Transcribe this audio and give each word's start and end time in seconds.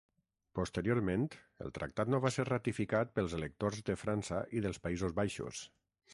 Posteriorment, 0.59 1.25
el 1.65 1.73
tractat 1.75 2.11
no 2.13 2.21
va 2.23 2.31
ser 2.37 2.47
ratificat 2.49 3.13
pels 3.19 3.37
electors 3.41 3.85
de 3.93 3.99
França 4.07 4.43
i 4.61 4.67
dels 4.67 4.85
Països 4.89 5.17
Baixos. 5.23 5.63